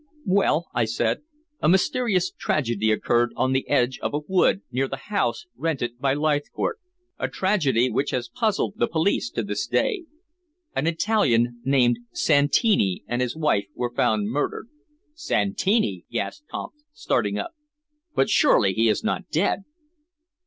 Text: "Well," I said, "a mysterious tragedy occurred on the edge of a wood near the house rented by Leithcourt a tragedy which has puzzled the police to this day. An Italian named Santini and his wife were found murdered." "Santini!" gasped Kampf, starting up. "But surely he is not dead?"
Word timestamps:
"Well," 0.25 0.65
I 0.73 0.85
said, 0.85 1.21
"a 1.59 1.69
mysterious 1.69 2.31
tragedy 2.31 2.91
occurred 2.91 3.33
on 3.35 3.51
the 3.53 3.69
edge 3.69 3.99
of 3.99 4.15
a 4.15 4.21
wood 4.27 4.63
near 4.71 4.87
the 4.87 4.97
house 4.97 5.45
rented 5.55 5.99
by 5.99 6.15
Leithcourt 6.15 6.79
a 7.19 7.27
tragedy 7.27 7.87
which 7.91 8.09
has 8.09 8.27
puzzled 8.27 8.73
the 8.77 8.87
police 8.87 9.29
to 9.29 9.43
this 9.43 9.67
day. 9.67 10.05
An 10.75 10.87
Italian 10.87 11.61
named 11.63 11.99
Santini 12.13 13.03
and 13.05 13.21
his 13.21 13.35
wife 13.35 13.67
were 13.75 13.93
found 13.93 14.31
murdered." 14.31 14.69
"Santini!" 15.13 16.03
gasped 16.09 16.49
Kampf, 16.49 16.73
starting 16.93 17.37
up. 17.37 17.51
"But 18.15 18.27
surely 18.27 18.73
he 18.73 18.89
is 18.89 19.03
not 19.03 19.29
dead?" 19.29 19.65